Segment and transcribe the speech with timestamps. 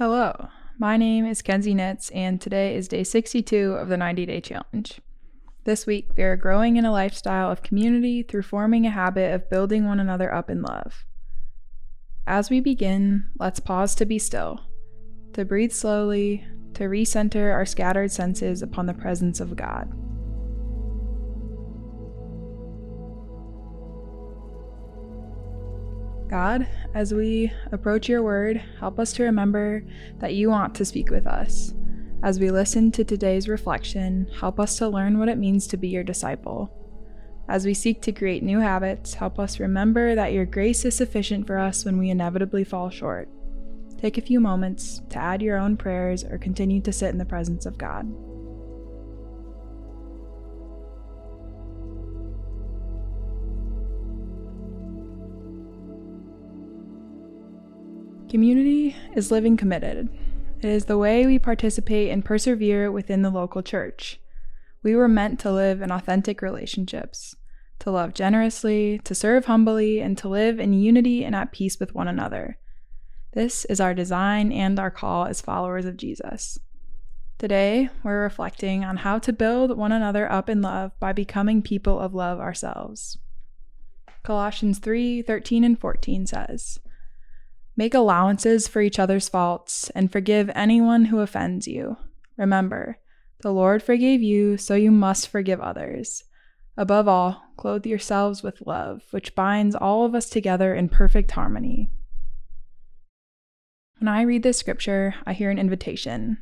[0.00, 4.40] Hello, my name is Kenzie Nitz, and today is day 62 of the 90 day
[4.40, 4.98] challenge.
[5.64, 9.50] This week, we are growing in a lifestyle of community through forming a habit of
[9.50, 11.04] building one another up in love.
[12.26, 14.60] As we begin, let's pause to be still,
[15.34, 19.92] to breathe slowly, to recenter our scattered senses upon the presence of God.
[26.30, 29.82] God, as we approach your word, help us to remember
[30.20, 31.74] that you want to speak with us.
[32.22, 35.88] As we listen to today's reflection, help us to learn what it means to be
[35.88, 36.72] your disciple.
[37.48, 41.48] As we seek to create new habits, help us remember that your grace is sufficient
[41.48, 43.28] for us when we inevitably fall short.
[43.98, 47.24] Take a few moments to add your own prayers or continue to sit in the
[47.24, 48.08] presence of God.
[58.30, 60.08] Community is living committed.
[60.60, 64.20] It is the way we participate and persevere within the local church.
[64.84, 67.34] We were meant to live in authentic relationships,
[67.80, 71.92] to love generously, to serve humbly, and to live in unity and at peace with
[71.92, 72.56] one another.
[73.32, 76.56] This is our design and our call as followers of Jesus.
[77.36, 81.98] Today, we're reflecting on how to build one another up in love by becoming people
[81.98, 83.18] of love ourselves.
[84.22, 86.78] Colossians 3 13 and 14 says,
[87.80, 91.96] Make allowances for each other's faults and forgive anyone who offends you.
[92.36, 92.98] Remember,
[93.40, 96.24] the Lord forgave you, so you must forgive others.
[96.76, 101.88] Above all, clothe yourselves with love, which binds all of us together in perfect harmony.
[103.98, 106.36] When I read this scripture, I hear an invitation.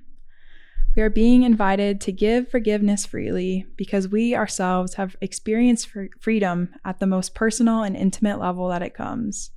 [0.96, 6.98] We are being invited to give forgiveness freely because we ourselves have experienced freedom at
[6.98, 9.52] the most personal and intimate level that it comes.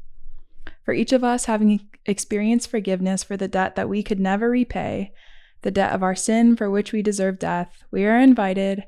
[0.83, 5.13] For each of us having experienced forgiveness for the debt that we could never repay,
[5.61, 8.83] the debt of our sin for which we deserve death, we are invited,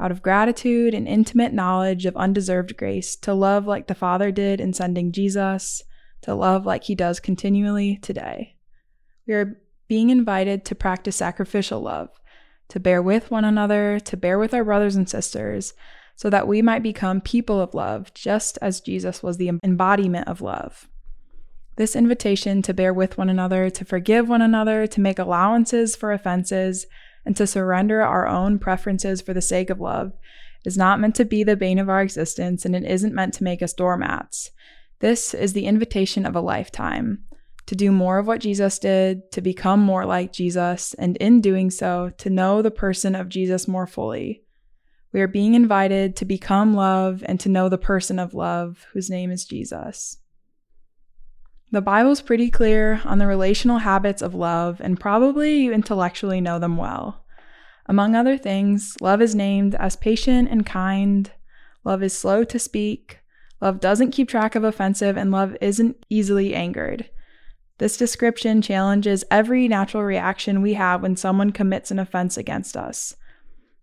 [0.00, 4.60] out of gratitude and intimate knowledge of undeserved grace, to love like the Father did
[4.60, 5.82] in sending Jesus,
[6.22, 8.56] to love like he does continually today.
[9.26, 12.10] We are being invited to practice sacrificial love,
[12.68, 15.72] to bear with one another, to bear with our brothers and sisters,
[16.14, 20.40] so that we might become people of love, just as Jesus was the embodiment of
[20.40, 20.88] love.
[21.78, 26.10] This invitation to bear with one another, to forgive one another, to make allowances for
[26.10, 26.86] offenses,
[27.24, 30.12] and to surrender our own preferences for the sake of love
[30.64, 33.44] is not meant to be the bane of our existence, and it isn't meant to
[33.44, 34.50] make us doormats.
[34.98, 37.22] This is the invitation of a lifetime
[37.66, 41.70] to do more of what Jesus did, to become more like Jesus, and in doing
[41.70, 44.42] so, to know the person of Jesus more fully.
[45.12, 49.08] We are being invited to become love and to know the person of love, whose
[49.08, 50.18] name is Jesus.
[51.70, 56.58] The Bible's pretty clear on the relational habits of love, and probably you intellectually know
[56.58, 57.24] them well.
[57.84, 61.30] Among other things, love is named as patient and kind,
[61.84, 63.18] love is slow to speak,
[63.60, 67.10] love doesn't keep track of offensive, and love isn't easily angered.
[67.76, 73.14] This description challenges every natural reaction we have when someone commits an offense against us.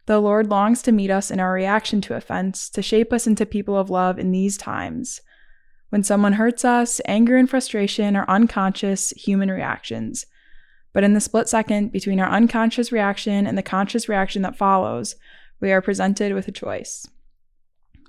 [0.08, 3.46] The Lord longs to meet us in our reaction to offense, to shape us into
[3.46, 5.22] people of love in these times.
[5.90, 10.26] When someone hurts us, anger and frustration are unconscious human reactions.
[10.94, 15.16] But in the split second between our unconscious reaction and the conscious reaction that follows,
[15.60, 17.08] we are presented with a choice.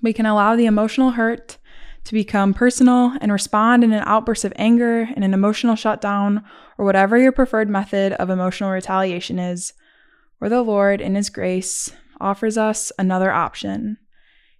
[0.02, 1.58] We can allow the emotional hurt
[2.04, 6.44] to become personal and respond in an outburst of anger, in an emotional shutdown,
[6.78, 9.72] or whatever your preferred method of emotional retaliation is,
[10.40, 13.98] or the Lord, in His grace, offers us another option.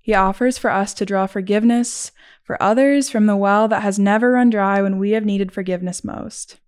[0.07, 2.13] He offers for us to draw forgiveness
[2.45, 6.05] for others from the well that has never run dry when we have needed forgiveness
[6.05, 6.61] most.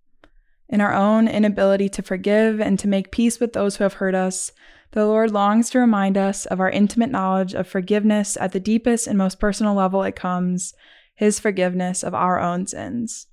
[0.67, 4.13] In our own inability to forgive and to make peace with those who have hurt
[4.13, 4.51] us,
[4.91, 9.07] the Lord longs to remind us of our intimate knowledge of forgiveness at the deepest
[9.07, 10.73] and most personal level it comes,
[11.15, 13.27] His forgiveness of our own sins.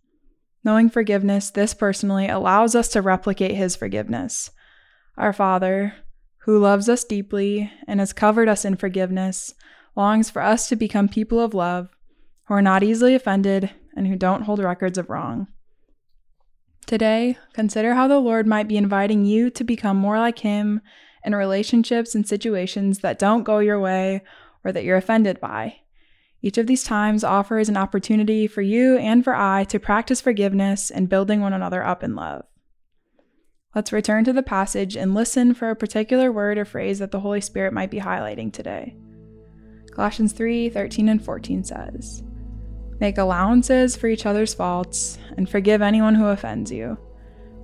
[0.62, 4.52] Knowing forgiveness this personally allows us to replicate His forgiveness.
[5.16, 5.94] Our Father,
[6.44, 9.52] who loves us deeply and has covered us in forgiveness,
[9.96, 11.96] longs for us to become people of love
[12.46, 15.48] who are not easily offended, and who don't hold records of wrong.
[16.86, 20.80] Today, consider how the Lord might be inviting you to become more like Him
[21.24, 24.22] in relationships and situations that don't go your way
[24.64, 25.78] or that you're offended by.
[26.42, 30.90] Each of these times offers an opportunity for you and for I to practice forgiveness
[30.90, 32.44] and building one another up in love.
[33.74, 37.20] Let's return to the passage and listen for a particular word or phrase that the
[37.20, 38.94] Holy Spirit might be highlighting today.
[39.96, 42.22] Colossians 3 13 and 14 says,
[43.00, 46.98] Make allowances for each other's faults and forgive anyone who offends you.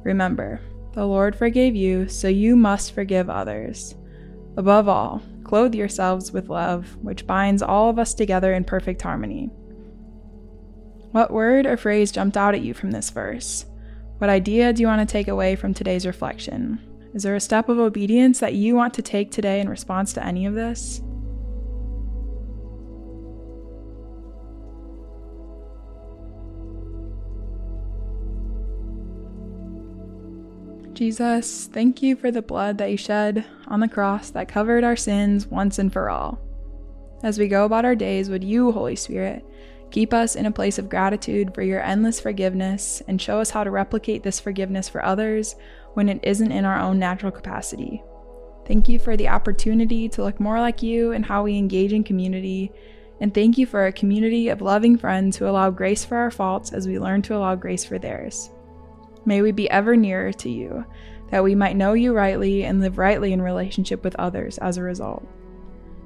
[0.02, 0.58] Remember,
[0.94, 3.96] the Lord forgave you, so you must forgive others.
[4.56, 9.50] Above all, clothe yourselves with love, which binds all of us together in perfect harmony.
[11.10, 13.66] What word or phrase jumped out at you from this verse?
[14.16, 16.80] What idea do you want to take away from today's reflection?
[17.12, 20.24] Is there a step of obedience that you want to take today in response to
[20.24, 21.02] any of this?
[31.02, 34.94] Jesus, thank you for the blood that you shed on the cross that covered our
[34.94, 36.38] sins once and for all.
[37.24, 39.44] As we go about our days, would you, Holy Spirit,
[39.90, 43.64] keep us in a place of gratitude for your endless forgiveness and show us how
[43.64, 45.56] to replicate this forgiveness for others
[45.94, 48.00] when it isn't in our own natural capacity.
[48.68, 52.04] Thank you for the opportunity to look more like you and how we engage in
[52.04, 52.70] community.
[53.20, 56.72] And thank you for a community of loving friends who allow grace for our faults
[56.72, 58.52] as we learn to allow grace for theirs.
[59.24, 60.84] May we be ever nearer to you,
[61.30, 64.82] that we might know you rightly and live rightly in relationship with others as a
[64.82, 65.26] result.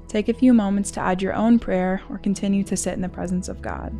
[0.07, 3.09] Take a few moments to add your own prayer or continue to sit in the
[3.09, 3.93] presence of God.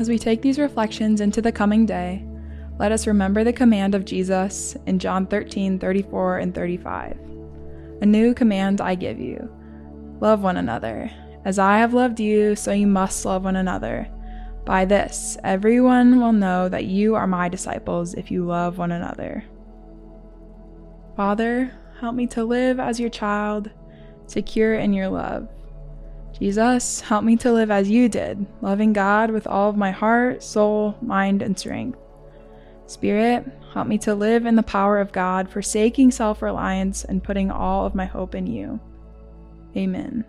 [0.00, 2.24] As we take these reflections into the coming day,
[2.78, 7.18] let us remember the command of Jesus in John 13 34 and 35.
[8.00, 9.50] A new command I give you
[10.20, 11.10] love one another.
[11.44, 14.08] As I have loved you, so you must love one another.
[14.64, 19.44] By this, everyone will know that you are my disciples if you love one another.
[21.16, 23.70] Father, help me to live as your child,
[24.26, 25.48] secure in your love.
[26.38, 30.42] Jesus, help me to live as you did, loving God with all of my heart,
[30.42, 31.98] soul, mind, and strength.
[32.86, 37.50] Spirit, help me to live in the power of God, forsaking self reliance and putting
[37.50, 38.78] all of my hope in you.
[39.76, 40.24] Amen.